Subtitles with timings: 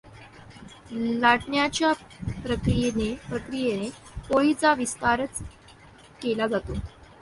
[0.91, 1.91] लाटण्याच्या
[2.43, 3.89] प्रक्रियेने
[4.29, 5.41] पोळीचा विस्तारच
[6.21, 6.73] केला जातो.